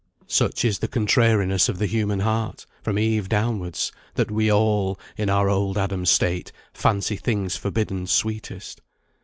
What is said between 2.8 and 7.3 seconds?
from Eve downwards, that we all, in our old Adam state, fancy